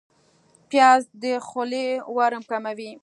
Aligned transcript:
پیاز 0.69 1.01
د 1.23 1.25
خولې 1.47 1.87
ورم 2.17 2.43
کموي 2.49 2.91